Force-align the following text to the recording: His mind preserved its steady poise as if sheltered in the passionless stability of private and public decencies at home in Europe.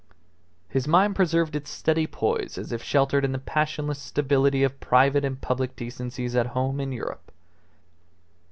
His 0.67 0.87
mind 0.87 1.15
preserved 1.15 1.55
its 1.55 1.69
steady 1.69 2.07
poise 2.07 2.57
as 2.57 2.71
if 2.71 2.81
sheltered 2.81 3.23
in 3.23 3.33
the 3.33 3.37
passionless 3.37 3.99
stability 3.99 4.63
of 4.63 4.79
private 4.79 5.23
and 5.23 5.39
public 5.39 5.75
decencies 5.75 6.35
at 6.35 6.47
home 6.57 6.79
in 6.79 6.91
Europe. 6.91 7.31